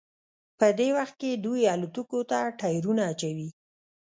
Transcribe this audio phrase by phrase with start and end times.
[0.59, 3.49] په دې وخت کې دوی الوتکو ته ټیرونه اچوي